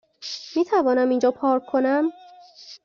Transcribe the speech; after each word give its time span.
میتوانم 0.55 1.09
اینجا 1.09 1.31
پارک 1.31 1.65
کنم؟ 1.65 2.09